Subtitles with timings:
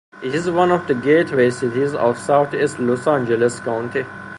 [0.23, 4.03] It is one of the Gateway Cities of southeast Los Angeles County.